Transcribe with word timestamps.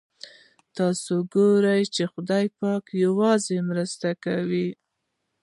تاسو 0.77 1.13
ګورئ 1.33 1.81
چې 1.95 2.03
خدای 2.13 2.45
پاک 2.59 2.85
یوازې 3.05 3.57
مرسته 3.69 4.09
کوي. 4.23 4.67